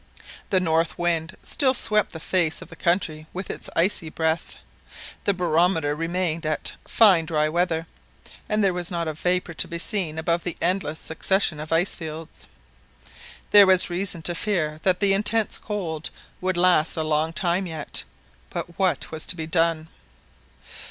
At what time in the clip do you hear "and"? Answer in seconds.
8.49-8.63